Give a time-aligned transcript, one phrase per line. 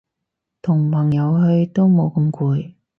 [0.63, 2.73] 同朋友去都冇咁攰